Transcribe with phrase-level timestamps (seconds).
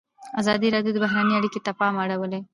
[0.39, 2.41] ازادي راډیو د بهرنۍ اړیکې ته پام اړولی.